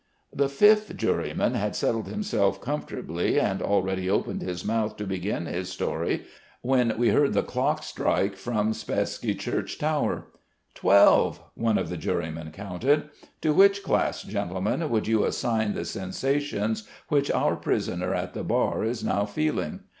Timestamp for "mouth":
4.65-4.97